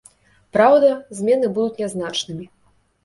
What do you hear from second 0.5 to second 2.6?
Праўда, змены будуць нязначнымі.